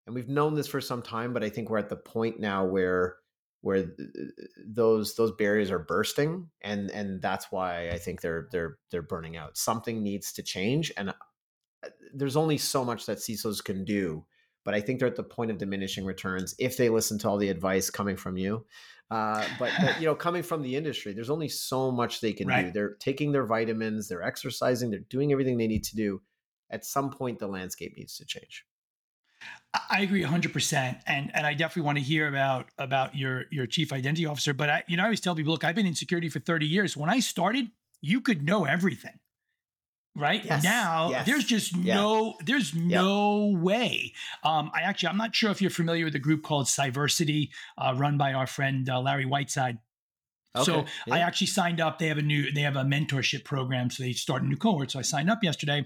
[0.05, 1.33] and we've known this for some time.
[1.33, 3.17] But I think we're at the point now where
[3.61, 3.85] where
[4.65, 9.37] those those barriers are bursting, and and that's why I think they're they're they're burning
[9.37, 9.57] out.
[9.57, 14.25] Something needs to change, and uh, there's only so much that CISOs can do
[14.67, 17.37] but I think they're at the point of diminishing returns if they listen to all
[17.37, 18.65] the advice coming from you.
[19.09, 22.49] Uh, but, but, you know, coming from the industry, there's only so much they can
[22.49, 22.65] right.
[22.65, 22.71] do.
[22.73, 26.21] They're taking their vitamins, they're exercising, they're doing everything they need to do.
[26.69, 28.65] At some point, the landscape needs to change.
[29.89, 33.93] I agree 100% and and I definitely want to hear about about your your chief
[33.93, 36.27] identity officer but I you know I always tell people look I've been in security
[36.27, 37.69] for 30 years when I started
[38.01, 39.19] you could know everything
[40.17, 40.63] right yes.
[40.63, 41.25] now yes.
[41.25, 41.95] there's just yeah.
[41.95, 43.01] no there's yeah.
[43.01, 46.65] no way um, i actually i'm not sure if you're familiar with a group called
[46.65, 49.77] cyversity uh, run by our friend uh, larry whiteside
[50.55, 50.65] okay.
[50.65, 51.15] so yeah.
[51.15, 54.11] i actually signed up they have a new they have a mentorship program so they
[54.11, 55.85] start a new cohort so i signed up yesterday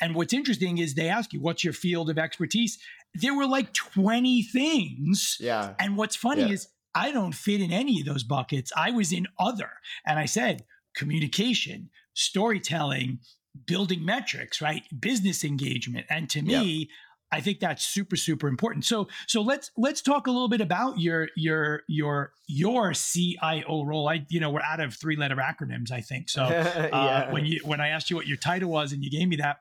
[0.00, 2.78] and what's interesting is they ask you what's your field of expertise
[3.14, 8.00] there were like 20 things yeah and what's funny is i don't fit in any
[8.00, 9.70] of those buckets i was in other
[10.04, 10.64] and i said
[10.96, 13.20] communication storytelling
[13.66, 14.82] building metrics, right?
[14.98, 16.06] Business engagement.
[16.08, 16.88] And to me, yep.
[17.32, 18.84] I think that's super super important.
[18.84, 24.08] So so let's let's talk a little bit about your your your your CIO role.
[24.08, 25.92] I you know we're out of three letter acronyms.
[25.92, 26.42] I think so.
[26.44, 29.36] uh, when you when I asked you what your title was and you gave me
[29.36, 29.58] that.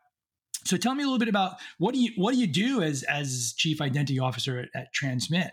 [0.66, 3.04] So tell me a little bit about what do you what do you do as
[3.04, 5.52] as chief identity officer at, at Transmit?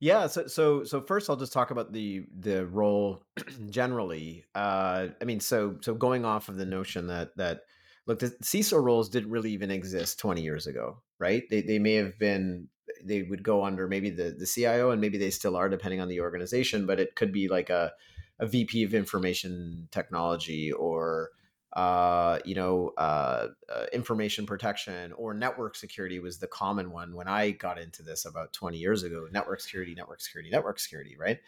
[0.00, 3.22] Yeah, so so so first I'll just talk about the the role
[3.70, 4.44] generally.
[4.54, 7.60] Uh, I mean, so so going off of the notion that that
[8.06, 11.42] look, the CISO roles didn't really even exist 20 years ago, right?
[11.50, 12.68] They they may have been
[13.04, 16.08] they would go under maybe the the CIO and maybe they still are depending on
[16.08, 17.92] the organization, but it could be like a
[18.38, 21.30] a VP of information technology or
[21.74, 27.28] uh, you know, uh, uh, information protection or network security was the common one when
[27.28, 29.26] I got into this about 20 years ago.
[29.30, 31.38] Network security, network security, network security, right?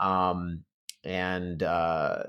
[0.00, 0.64] Um,
[1.04, 2.24] and, uh,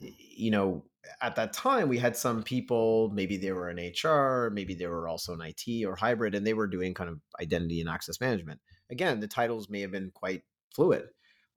[0.00, 0.84] you know,
[1.20, 5.08] at that time we had some people, maybe they were in HR, maybe they were
[5.08, 8.60] also in IT or hybrid, and they were doing kind of identity and access management.
[8.90, 10.42] Again, the titles may have been quite
[10.74, 11.08] fluid.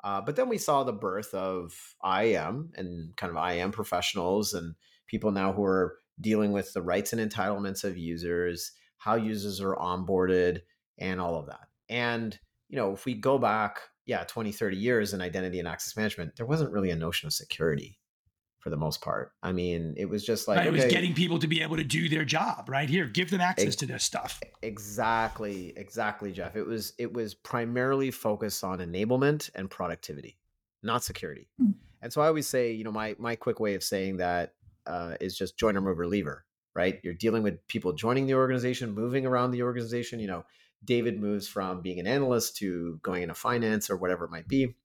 [0.04, 1.74] Uh, but then we saw the birth of
[2.04, 4.76] IAM and kind of IAM professionals and
[5.08, 9.76] people now who are dealing with the rights and entitlements of users, how users are
[9.76, 10.62] onboarded,
[10.98, 11.68] and all of that.
[11.90, 12.38] And,
[12.70, 16.36] you know, if we go back, yeah, 20, 30 years in identity and access management,
[16.38, 18.00] there wasn't really a notion of security
[18.66, 19.32] for the most part.
[19.44, 21.84] I mean, it was just like right, it was getting people to be able to
[21.84, 22.90] do their job, right?
[22.90, 24.42] Here, give them access ex- to this stuff.
[24.64, 26.56] Exactly, exactly, Jeff.
[26.56, 30.40] It was it was primarily focused on enablement and productivity,
[30.82, 31.48] not security.
[31.62, 31.76] Mm.
[32.02, 34.55] And so I always say, you know, my my quick way of saying that
[34.88, 36.46] uh, is just joiner mover leaver,
[36.76, 40.44] right you're dealing with people joining the organization moving around the organization you know
[40.84, 44.76] david moves from being an analyst to going into finance or whatever it might be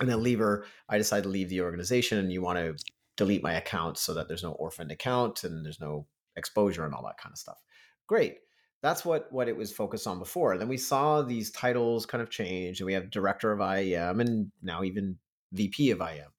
[0.00, 2.74] and then leaver, i decide to leave the organization and you want to
[3.16, 7.04] delete my account so that there's no orphaned account and there's no exposure and all
[7.04, 7.58] that kind of stuff
[8.06, 8.38] great
[8.82, 10.58] that's what what it was focused on before.
[10.58, 14.50] Then we saw these titles kind of change, and we have director of IAM and
[14.60, 15.18] now even
[15.52, 16.32] VP of IAM.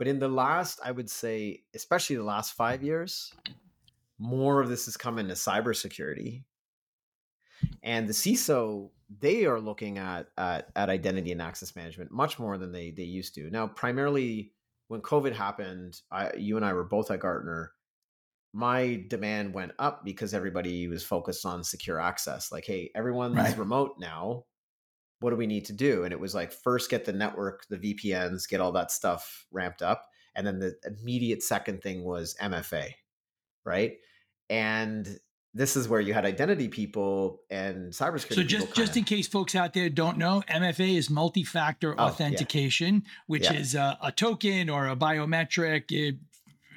[0.00, 3.34] But in the last, I would say, especially the last five years,
[4.18, 6.44] more of this has come into cybersecurity.
[7.82, 12.56] And the CISO, they are looking at, at, at identity and access management much more
[12.56, 13.50] than they they used to.
[13.50, 14.54] Now, primarily
[14.88, 17.72] when COVID happened, I, you and I were both at Gartner.
[18.54, 22.50] My demand went up because everybody was focused on secure access.
[22.50, 23.58] Like, hey, everyone's right.
[23.58, 24.46] remote now
[25.20, 26.04] what do we need to do?
[26.04, 29.82] And it was like first get the network, the VPNs, get all that stuff ramped
[29.82, 30.06] up.
[30.34, 32.94] And then the immediate second thing was MFA,
[33.64, 33.94] right?
[34.48, 35.18] And
[35.52, 38.34] this is where you had identity people and cybersecurity.
[38.34, 43.02] So just just in case folks out there don't know, MFA is multi-factor oh, authentication,
[43.04, 43.10] yeah.
[43.26, 43.54] which yeah.
[43.54, 45.90] is a, a, token or a biometric.
[45.90, 46.16] It,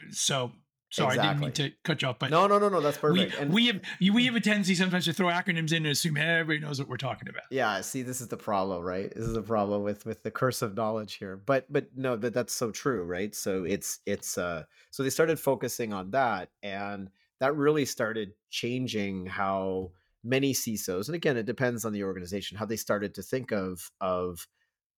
[0.09, 0.51] so
[0.93, 1.27] Sorry, exactly.
[1.27, 3.33] I didn't mean to cut you off, but no, no, no, no, that's perfect.
[3.33, 6.17] We, and we have we have a tendency sometimes to throw acronyms in and assume
[6.17, 7.45] everybody knows what we're talking about.
[7.49, 9.11] Yeah, see, this is the problem, right?
[9.11, 11.35] This is the problem with with the curse of knowledge here.
[11.35, 13.33] But but no, that that's so true, right?
[13.33, 19.25] So it's it's uh so they started focusing on that, and that really started changing
[19.25, 23.51] how many CISOs, and again, it depends on the organization, how they started to think
[23.51, 24.47] of of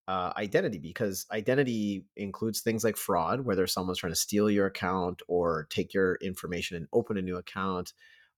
[0.08, 5.22] uh, identity because identity includes things like fraud, whether someone's trying to steal your account
[5.28, 7.92] or take your information and open a new account,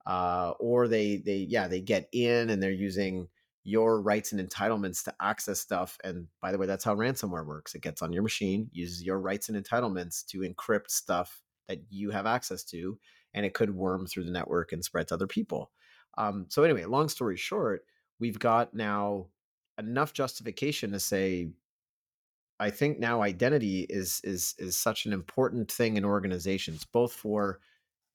[0.06, 3.28] uh, or they they yeah they get in and they're using
[3.64, 5.98] your rights and entitlements to access stuff.
[6.02, 7.74] And by the way, that's how ransomware works.
[7.74, 12.10] It gets on your machine, uses your rights and entitlements to encrypt stuff that you
[12.10, 12.98] have access to,
[13.34, 15.70] and it could worm through the network and spread to other people.
[16.16, 17.82] Um, so anyway, long story short,
[18.18, 19.26] we've got now
[19.78, 21.48] enough justification to say
[22.60, 27.60] I think now identity is is is such an important thing in organizations, both for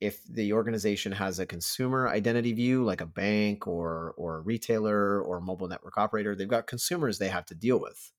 [0.01, 5.21] if the organization has a consumer identity view, like a bank or or a retailer
[5.21, 8.11] or a mobile network operator, they've got consumers they have to deal with.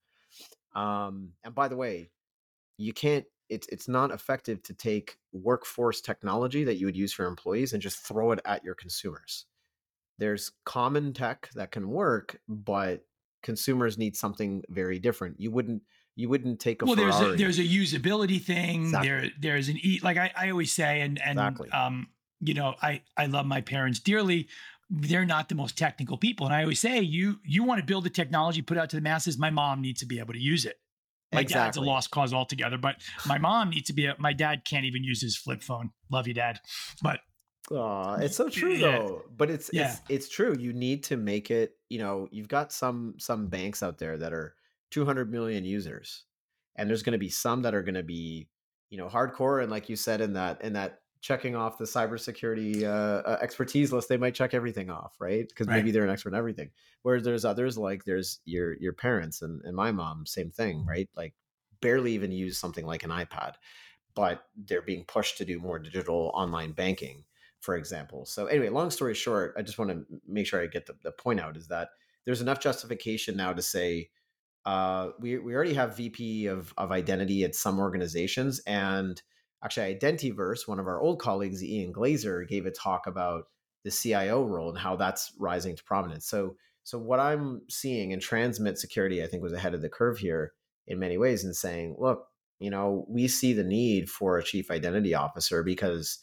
[0.74, 2.10] Um, and by the way,
[2.78, 3.26] you can't.
[3.50, 7.82] It's it's not effective to take workforce technology that you would use for employees and
[7.82, 9.44] just throw it at your consumers.
[10.18, 13.04] There's common tech that can work, but
[13.44, 15.38] consumers need something very different.
[15.38, 15.82] You wouldn't
[16.16, 17.12] you wouldn't take a well Ferrari.
[17.12, 19.08] there's a, there's a usability thing Exactly.
[19.08, 21.70] there there's an e like I, I always say and and Exactly.
[21.70, 22.08] um
[22.40, 24.46] you know i i love my parents dearly
[24.90, 28.04] they're not the most technical people and i always say you you want to build
[28.04, 30.64] the technology put out to the masses my mom needs to be able to use
[30.64, 30.76] it
[31.32, 34.64] my dad's a lost cause altogether but my mom needs to be a, my dad
[34.64, 36.60] can't even use his flip phone love you dad
[37.02, 37.18] but
[37.70, 38.78] Aw, it's so true Yeah.
[38.78, 39.24] though.
[39.30, 39.98] But it's Yeah.
[39.98, 40.54] it's it's true.
[40.58, 44.32] You need to make it, you know, you've got some some banks out there that
[44.32, 44.56] are
[44.90, 46.24] 200 million users.
[46.76, 48.50] And there's going to be some that are going to be,
[48.90, 52.82] you know, hardcore and like you said in that in that checking off the cybersecurity
[52.82, 55.48] uh, uh, expertise list, they might check everything off, right?
[55.48, 55.70] Because Right.
[55.70, 56.70] maybe they're an expert in everything.
[57.02, 61.08] Whereas there's others like there's your your parents and, and my mom, same thing, right?
[61.16, 61.34] Like
[61.80, 63.54] barely even use something like an iPad,
[64.14, 67.24] but they're being pushed to do more digital online banking
[67.64, 68.26] for example.
[68.26, 71.12] So anyway, long story short, I just want to make sure I get the, the
[71.12, 71.88] point out is that
[72.26, 74.10] there's enough justification now to say
[74.66, 79.20] uh, we we already have VP of of identity at some organizations, and
[79.64, 83.44] actually Identiverse, one of our old colleagues, Ian Glazer, gave a talk about
[83.82, 86.26] the CIO role and how that's rising to prominence.
[86.26, 90.18] So so what I'm seeing in transmit security, I think, was ahead of the curve
[90.18, 90.52] here
[90.86, 92.26] in many ways, in saying, look,
[92.58, 96.18] you know, we see the need for a chief identity officer because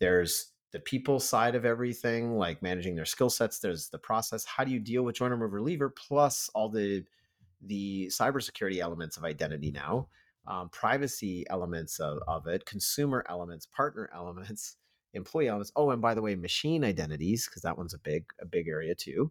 [0.00, 3.60] there's the people side of everything, like managing their skill sets.
[3.60, 4.44] There's the process.
[4.44, 7.04] How do you deal with joiner mover leaver, plus all the
[7.62, 10.08] the cybersecurity elements of identity now,
[10.48, 14.76] um, privacy elements of, of it, consumer elements, partner elements,
[15.14, 15.70] employee elements.
[15.76, 18.96] Oh, and by the way, machine identities because that one's a big a big area
[18.96, 19.30] too.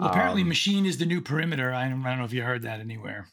[0.00, 2.42] well, apparently Um, machine is the new perimeter I don't, I don't know if you
[2.42, 3.28] heard that anywhere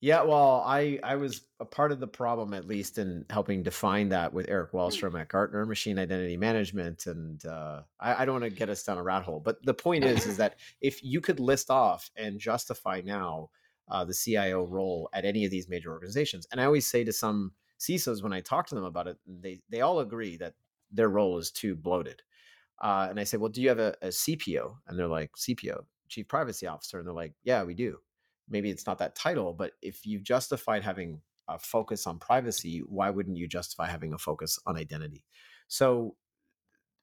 [0.00, 4.10] Yeah, well, I I was a part of the problem at least in helping define
[4.10, 8.52] that with Erik Wahlstrom at Gartner Machine Identity Management, and uh, I, I don't want
[8.52, 11.20] to get us down a rat hole, but the point is, is that if you
[11.20, 13.50] could list off and justify now
[13.88, 17.12] uh, the CIO role at any of these major organizations, and I always say to
[17.12, 20.54] some CISOs when I talk to them about it, they they all agree that
[20.92, 22.22] their role is too bloated,
[22.80, 24.76] uh, and I say, well, do you have a, a CPO?
[24.86, 27.98] And they're like, CPO, Chief Privacy Officer, and they're like, yeah, we do
[28.48, 33.10] maybe it's not that title, but if you've justified having a focus on privacy, why
[33.10, 35.24] wouldn't you justify having a focus on identity?
[35.68, 36.16] So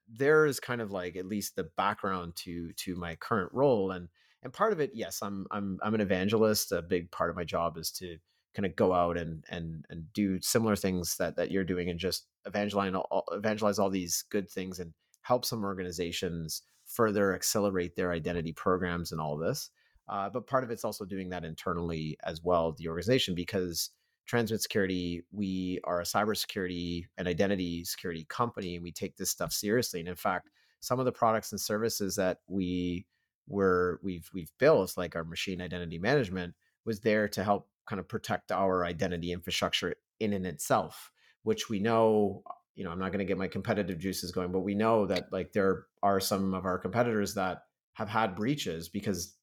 [0.07, 4.07] there is kind of like at least the background to to my current role and
[4.43, 7.43] and part of it yes i'm i'm i'm an evangelist a big part of my
[7.43, 8.17] job is to
[8.53, 11.99] kind of go out and and and do similar things that that you're doing and
[11.99, 18.11] just evangelize all, evangelize all these good things and help some organizations further accelerate their
[18.11, 19.71] identity programs and all this
[20.07, 23.89] uh, but part of it's also doing that internally as well, the organization, because
[24.25, 29.53] Transmit Security, we are a cybersecurity and identity security company, and we take this stuff
[29.53, 29.99] seriously.
[29.99, 33.05] And in fact, some of the products and services that we
[33.47, 38.07] were we've we've built, like our machine identity management, was there to help kind of
[38.07, 41.11] protect our identity infrastructure in and itself,
[41.43, 42.43] which we know.
[42.75, 45.31] You know, I'm not going to get my competitive juices going, but we know that
[45.31, 47.63] like there are some of our competitors that
[47.93, 49.35] have had breaches because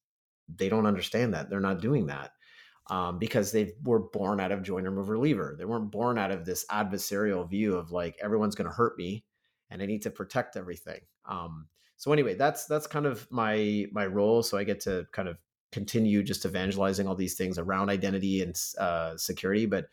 [0.53, 2.31] they don't understand that they're not doing that
[2.89, 6.45] um, because they were born out of joiner mover leaver they weren't born out of
[6.45, 9.23] this adversarial view of like everyone's going to hurt me
[9.69, 10.99] and i need to protect everything.
[11.25, 11.67] Um,
[12.03, 15.37] so anyway that's that's kind of my my role so i get to kind of
[15.71, 19.85] continue just evangelizing all these things around identity and uh, security but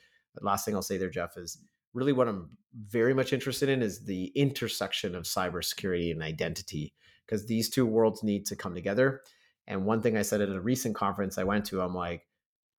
[0.42, 1.58] last thing i'll say there jeff is
[1.94, 2.50] really what i'm
[2.88, 6.92] very much interested in is the intersection of cybersecurity and identity
[7.26, 9.22] because these two worlds need to come together
[9.66, 12.26] and one thing I said at a recent conference I went to, I'm like,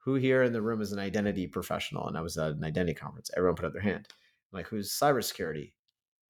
[0.03, 2.07] who here in the room is an identity professional?
[2.07, 3.29] And I was at an identity conference.
[3.35, 4.07] Everyone put up their hand.
[4.09, 5.73] I'm like, who's cybersecurity?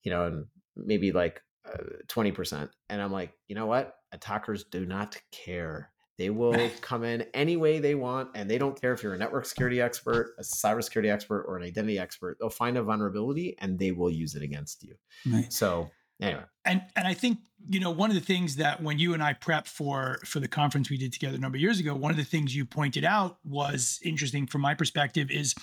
[0.03, 2.69] You know, and maybe like uh, 20%.
[2.89, 3.95] And I'm like, you know what?
[4.11, 5.91] Attackers do not care.
[6.17, 9.17] They will come in any way they want, and they don't care if you're a
[9.17, 12.37] network security expert, a cybersecurity expert, or an identity expert.
[12.39, 14.95] They'll find a vulnerability and they will use it against you.
[15.31, 15.89] right So,
[16.21, 19.23] anyway, and and I think you know one of the things that when you and
[19.23, 22.11] I prepped for for the conference we did together a number of years ago, one
[22.11, 25.55] of the things you pointed out was interesting from my perspective is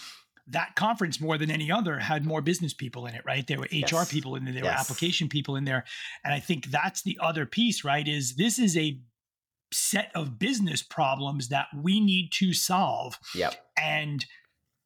[0.51, 3.47] that conference more than any other had more business people in it, right?
[3.47, 4.11] There were HR Yes.
[4.11, 5.85] people in there, there were application people in there,
[6.25, 8.09] and I think that's the other piece, right?
[8.09, 8.99] Is this is a
[9.73, 13.55] set of business problems that we need to solve yep.
[13.77, 14.25] and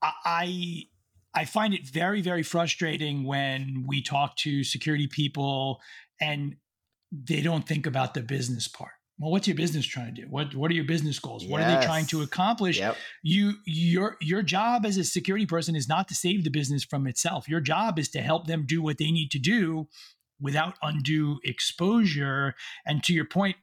[0.03, 0.87] I,
[1.35, 5.81] I find it very, very frustrating when we talk to security people
[6.21, 6.57] and
[7.11, 8.93] they don't think about the business part.
[9.19, 10.27] Well, what's your business trying to do?
[10.29, 11.47] What What are your business goals?
[11.47, 12.79] What are they trying to accomplish?
[12.79, 12.97] Yep.
[13.23, 17.07] You your your job as a security person is not to save the business from
[17.07, 17.49] itself.
[17.49, 19.87] Your job is to help them do what they need to do
[20.41, 22.55] without undue exposure.
[22.85, 23.57] And to your point,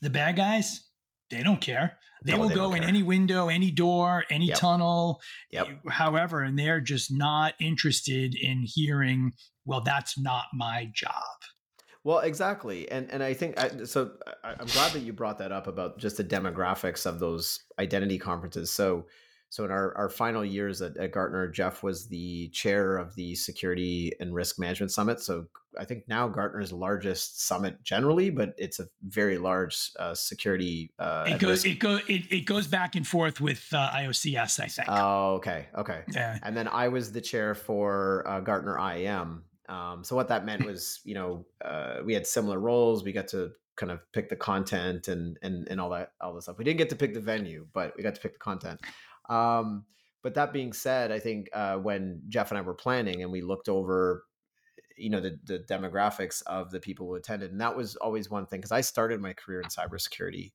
[0.00, 0.84] the bad guys,
[1.30, 1.98] they don't care.
[2.24, 4.58] They No, will they go in any window, any door, any Yep.
[4.58, 5.86] tunnel, Yep.
[5.90, 9.32] however, and they're just not interested in hearing,
[9.64, 11.22] well, that's not my job.
[12.04, 14.12] Well, exactly, and and I think I, so.
[14.42, 18.18] I, I'm glad that you brought that up about just the demographics of those identity
[18.18, 18.70] conferences.
[18.70, 19.06] So,
[19.50, 23.34] so in our, our final years at, at Gartner, Jeff was the chair of the
[23.34, 25.20] Security and Risk Management Summit.
[25.20, 25.46] So,
[25.78, 30.92] I think now Gartner's largest summit generally, but it's a very large uh, security.
[30.98, 34.66] Uh, It goes, it goes, it, it goes back and forth with uh, IOCS, I
[34.66, 34.88] think.
[34.90, 36.02] Oh, okay, okay.
[36.12, 36.38] yeah.
[36.42, 39.44] And then I was the chair for uh, Gartner IAM.
[39.68, 43.04] Um, so what that meant was, you know, uh, we had similar roles.
[43.04, 46.42] We got to kind of pick the content and and and all that all the
[46.42, 46.58] stuff.
[46.58, 48.80] We didn't get to pick the venue, but we got to pick the content.
[49.28, 49.84] Um,
[50.22, 53.40] but that being said, I think uh, when Jeff and I were planning and we
[53.40, 54.24] looked over,
[54.96, 58.46] you know, the the demographics of the people who attended, and that was always one
[58.46, 60.52] thing because I started my career in cybersecurity,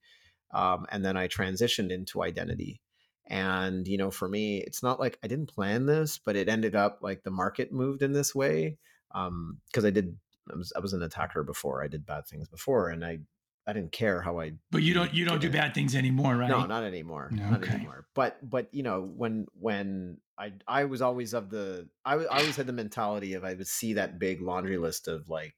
[0.54, 2.82] um, and then I transitioned into identity.
[3.28, 6.76] And you know for me it's not like i didn't plan this but it ended
[6.76, 8.78] up like the market moved in this way
[9.16, 10.18] um because i did
[10.52, 13.20] I was, I was an attacker before i did bad things before and i
[13.68, 15.54] i didn't care how i But you don't, you don't do it.
[15.54, 16.50] bad things anymore, right?
[16.50, 17.76] no not anymore No, not okay.
[17.76, 22.40] anymore but but you know when when i i was always of the i, I
[22.40, 25.56] always had the mentality of i would see that big laundry list of like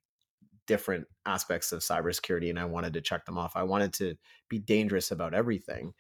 [0.68, 4.16] different aspects of cybersecurity and i wanted to check them off i wanted to
[4.49, 5.93] be dangerous about everything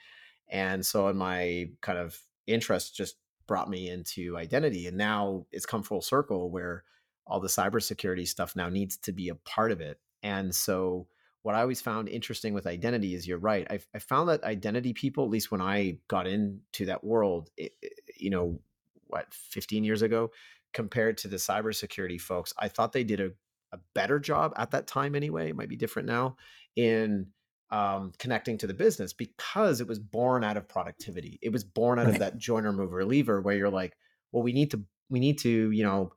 [0.47, 3.15] and so in my kind of interest just
[3.47, 6.83] brought me into identity and now it's come full circle where
[7.27, 11.07] all the cybersecurity stuff now needs to be a part of it and so
[11.45, 14.93] what i always found interesting with identity is you're right i, I found that identity
[14.93, 18.59] people at least when i got into that world it, it- you know
[19.07, 20.31] what 15 years ago
[20.73, 23.31] compared to the cybersecurity folks i thought they did a,
[23.73, 26.35] a better job at that time anyway it might be different now
[26.75, 27.27] in
[27.71, 31.39] um, connecting to the business because it was born out of productivity.
[31.41, 32.13] It was born out Right.
[32.13, 33.97] of that joiner mover leaver where you're like,
[34.31, 36.11] well, we need to we need to you know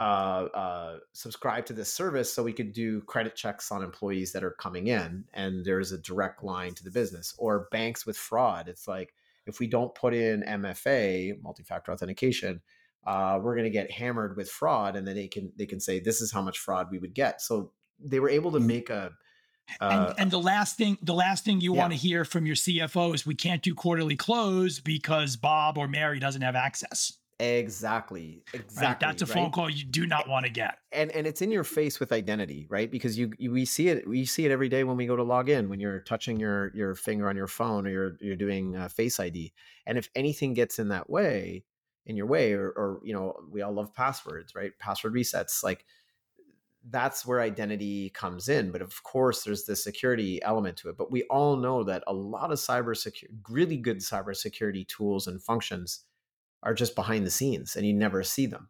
[0.00, 0.02] uh,
[0.54, 4.52] uh, subscribe to this service so we could do credit checks on employees that are
[4.52, 7.34] coming in, and there's a direct line to the business.
[7.38, 9.14] Or banks with fraud, it's like
[9.46, 12.62] if we don't put in MFA, multi-factor authentication,
[13.06, 16.00] uh, we're going to get hammered with fraud, and then they can they can say
[16.00, 17.40] this is how much fraud we would get.
[17.40, 18.66] So they were able to Mm.
[18.66, 19.12] make a
[19.80, 21.80] uh, and, and the last thing, the last thing you Yeah.
[21.82, 25.88] want to hear from your CFO is we can't do quarterly close because Bob or
[25.88, 27.12] Mary doesn't have access.
[27.42, 28.44] Exactly.
[28.54, 28.86] Exactly.
[28.86, 29.00] Right?
[29.00, 29.52] That's a phone right?
[29.52, 30.78] call you do not want to get.
[30.92, 32.90] And and it's in your face with identity, right?
[32.90, 35.24] Because you, you we see it we see it every day when we go to
[35.24, 38.76] log in when you're touching your your finger on your phone or you're you're doing
[38.76, 39.52] uh, Face ID.
[39.86, 41.64] And if anything gets in that way,
[42.06, 44.72] in your way, or or you know, we all love passwords, right?
[44.78, 45.84] Password resets, like
[46.90, 48.70] that's where identity comes in.
[48.70, 50.96] But of course, there's the security element to it.
[50.96, 56.04] But we all know that a lot of cybersecurity, really good cybersecurity tools and functions
[56.62, 58.68] are just behind the scenes and you never see them,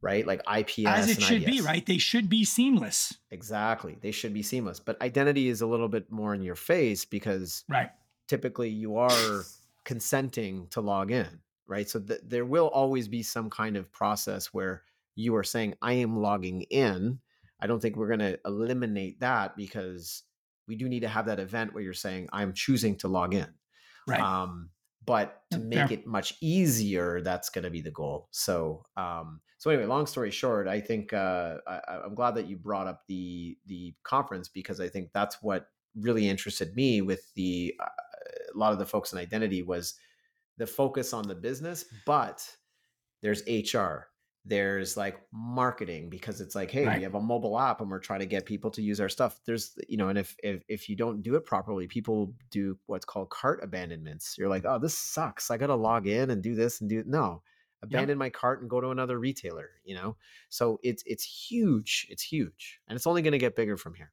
[0.00, 0.26] right?
[0.26, 0.86] Like IPS.
[0.86, 1.84] As it should be, right?
[1.84, 3.14] They should be seamless.
[3.30, 3.98] Exactly.
[4.00, 4.80] They should be seamless.
[4.80, 7.90] But identity is a little bit more in your face because Right.
[8.26, 9.42] typically you are
[9.84, 11.88] consenting to log in, right?
[11.88, 14.82] So th- there will always be some kind of process where
[15.14, 17.18] you are saying, I am logging in.
[17.60, 20.22] I don't think we're going to eliminate that because
[20.68, 23.48] we do need to have that event where you're saying, I'm choosing to log in.
[24.06, 24.20] Right.
[24.20, 24.70] Um,
[25.08, 28.28] but to make it much easier, that's going to be the goal.
[28.30, 32.58] So, um, so anyway, long story short, I think uh, I, I'm glad that you
[32.58, 37.74] brought up the the conference because I think that's what really interested me with the
[37.80, 37.86] uh,
[38.54, 39.94] a lot of the folks in identity was
[40.58, 42.46] the focus on the business, but
[43.22, 44.08] there's HR,
[44.48, 46.96] there's like marketing because it's like, hey, Right.
[46.98, 49.40] we have a mobile app and we're trying to get people to use our stuff.
[49.44, 53.04] There's you know, and if if if you don't do it properly, people do what's
[53.04, 54.36] called cart abandonments.
[54.38, 55.50] You're like, oh, this sucks.
[55.50, 57.42] I got to log in and do this and do no.
[57.80, 60.16] Abandon my cart and go to another retailer, you know?
[60.48, 62.08] So it's it's huge.
[62.10, 62.80] It's huge.
[62.88, 64.10] And it's only going to get bigger from here.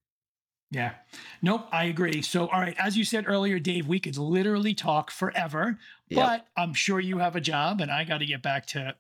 [0.72, 0.94] Yeah.
[1.42, 2.22] Nope, I agree.
[2.22, 5.80] So, all right, as you said earlier, Dave, we could literally talk forever,
[6.10, 6.26] Yep.
[6.28, 8.96] but I'm sure you have a job and I got to get back to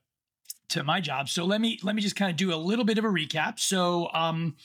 [0.69, 1.29] to my job.
[1.29, 3.59] So, let me let me just kind of do a little bit of a recap.
[3.59, 4.55] So, um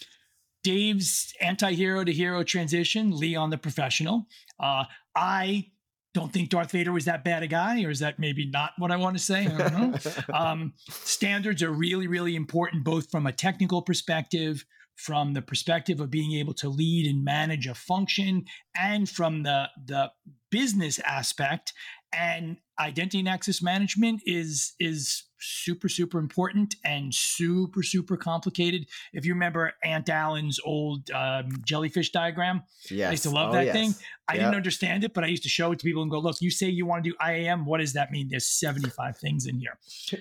[0.62, 4.26] Dave's anti-hero to hero transition, Leon the professional.
[4.58, 4.84] Uh
[5.14, 5.70] I
[6.12, 8.90] don't think Darth Vader was that bad a guy, or is that maybe not what
[8.90, 9.46] I want to say?
[9.46, 10.34] I don't know.
[10.34, 14.64] um, standards are really, really important, both from a technical perspective,
[14.96, 18.44] from the perspective of being able to lead and manage a function,
[18.76, 20.10] and from the the
[20.50, 21.72] business aspect.
[22.12, 28.86] And identity and access management is is super super important and super super complicated.
[29.12, 33.08] If you remember Ant Allan's old um, jellyfish diagram, yes.
[33.08, 33.74] I used to love oh, that yes.
[33.74, 33.94] thing.
[34.28, 34.42] I Yep.
[34.42, 36.50] didn't understand it, but I used to show it to people and go, "Look, you
[36.50, 37.64] say you want to do IAM.
[37.66, 38.28] What does that mean?
[38.28, 39.78] There's 75 things in here."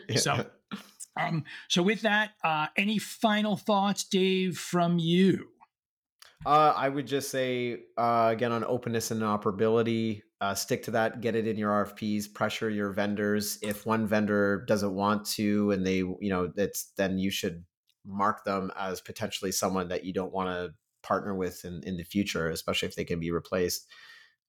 [0.18, 0.46] So-
[1.18, 5.50] Um, so with that, uh, any final thoughts, Dave, from you?
[6.46, 11.20] Uh, I would just say uh, again on openness and operability, uh, stick to that.
[11.20, 12.34] Get it in your RFPs.
[12.34, 13.60] Pressure your vendors.
[13.62, 17.66] If one vendor doesn't want to, and they, you know, that's then you should
[18.06, 20.74] mark them as potentially someone that you don't want to
[21.04, 23.88] partner with in in the future, especially if they can be replaced.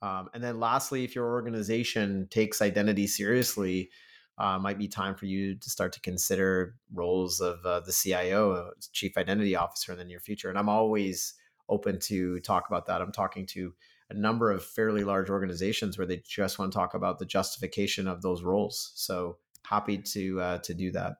[0.01, 3.91] Um, and then lastly, if your organization takes identity seriously,
[4.39, 8.53] uh, might be time for you to start to consider roles of uh, the CIO,
[8.53, 10.49] uh, Chief Identity Officer, in the near future.
[10.49, 11.35] And I'm always
[11.71, 13.01] open to talk about that.
[13.01, 13.73] I'm talking to
[14.11, 18.07] a number of fairly large organizations where they just want to talk about the justification
[18.09, 18.93] of those roles.
[18.97, 21.15] So happy to uh, to do that.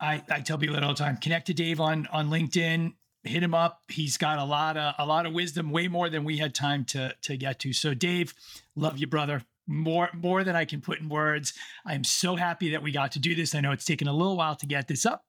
[0.00, 1.16] I, I tell people that all the time.
[1.16, 2.94] Connect to Dave on on LinkedIn.
[3.24, 3.82] Hit him up.
[3.88, 6.84] He's got a lot of a lot of wisdom, way more than we had time
[6.86, 7.72] to to get to.
[7.72, 8.34] So, Dave,
[8.74, 9.42] love you, brother.
[9.68, 11.54] More more than I can put in words.
[11.86, 13.54] I'm so happy that we got to do this.
[13.54, 15.24] I know it's taken a little while to get this up.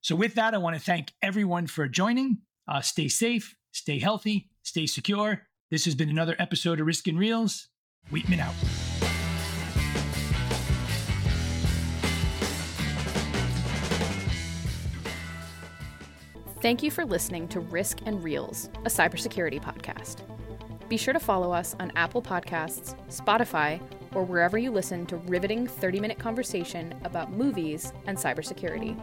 [0.00, 2.38] So, with that, I want to thank everyone for joining.
[2.66, 5.42] Uh, stay safe, stay healthy, stay secure.
[5.70, 7.68] This has been another episode of Risk and Reels.
[8.10, 8.54] Wheatman out.
[16.60, 20.22] Thank you for listening to Risk and Reels, a cybersecurity podcast.
[20.88, 23.80] Be sure to follow us on Apple Podcasts, Spotify,
[24.12, 29.00] or wherever you listen to riveting 30 minute conversation about movies and cybersecurity.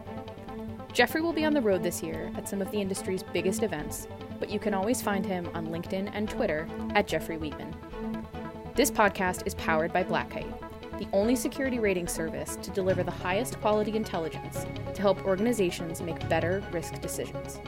[0.92, 4.06] Jeffrey will be on the road this year at some of the industry's biggest events,
[4.38, 7.74] but you can always find him on LinkedIn and Twitter at Jeffrey Wheatman.
[8.74, 10.52] This podcast is powered by Black Kite,
[10.98, 16.28] the only security rating service to deliver the highest quality intelligence to help organizations make
[16.28, 17.58] better risk decisions.